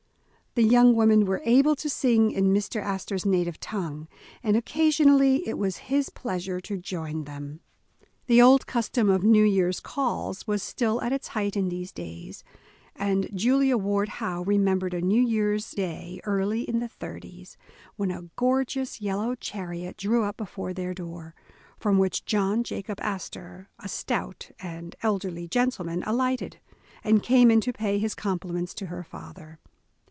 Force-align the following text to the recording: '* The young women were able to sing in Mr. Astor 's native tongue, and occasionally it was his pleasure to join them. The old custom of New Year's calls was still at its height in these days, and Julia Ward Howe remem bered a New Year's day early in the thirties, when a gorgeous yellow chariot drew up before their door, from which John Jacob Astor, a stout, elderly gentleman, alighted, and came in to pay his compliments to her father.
'* 0.51 0.53
The 0.53 0.63
young 0.63 0.97
women 0.97 1.23
were 1.23 1.41
able 1.45 1.77
to 1.77 1.87
sing 1.87 2.31
in 2.31 2.53
Mr. 2.53 2.81
Astor 2.83 3.17
's 3.17 3.25
native 3.25 3.57
tongue, 3.61 4.09
and 4.43 4.57
occasionally 4.57 5.47
it 5.47 5.57
was 5.57 5.77
his 5.87 6.09
pleasure 6.09 6.59
to 6.59 6.75
join 6.75 7.23
them. 7.23 7.61
The 8.25 8.41
old 8.41 8.67
custom 8.67 9.09
of 9.09 9.23
New 9.23 9.45
Year's 9.45 9.79
calls 9.79 10.45
was 10.45 10.61
still 10.61 11.01
at 11.03 11.13
its 11.13 11.29
height 11.29 11.55
in 11.55 11.69
these 11.69 11.93
days, 11.93 12.43
and 12.97 13.29
Julia 13.33 13.77
Ward 13.77 14.09
Howe 14.19 14.43
remem 14.43 14.79
bered 14.81 14.93
a 14.93 14.99
New 14.99 15.21
Year's 15.21 15.71
day 15.71 16.19
early 16.25 16.63
in 16.63 16.79
the 16.79 16.89
thirties, 16.89 17.55
when 17.95 18.11
a 18.11 18.23
gorgeous 18.35 18.99
yellow 18.99 19.35
chariot 19.35 19.95
drew 19.95 20.23
up 20.25 20.35
before 20.35 20.73
their 20.73 20.93
door, 20.93 21.33
from 21.79 21.97
which 21.97 22.25
John 22.25 22.65
Jacob 22.65 22.99
Astor, 22.99 23.69
a 23.79 23.87
stout, 23.87 24.51
elderly 25.01 25.47
gentleman, 25.47 26.03
alighted, 26.05 26.59
and 27.05 27.23
came 27.23 27.49
in 27.51 27.61
to 27.61 27.71
pay 27.71 27.99
his 27.99 28.13
compliments 28.13 28.73
to 28.73 28.87
her 28.87 29.01
father. 29.05 29.57